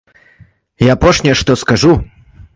І 0.85 0.89
апошняе, 0.95 1.35
што 1.43 1.61
скажу. 1.65 1.93